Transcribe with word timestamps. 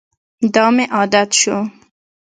دا 0.53 0.65
مې 0.75 0.85
عادت 0.95 1.29
شو. 1.39 1.57